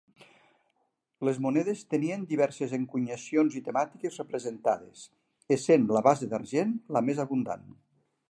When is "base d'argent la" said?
6.11-7.05